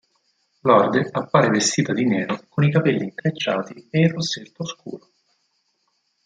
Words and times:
Lorde 0.61 1.09
appare 1.11 1.49
vestita 1.49 1.93
di 1.93 2.05
nero 2.07 2.43
con 2.49 2.63
i 2.63 2.71
capelli 2.71 3.03
intrecciati 3.03 3.85
e 3.91 3.99
il 3.99 4.09
rossetto 4.09 4.65
scuro. 4.65 5.09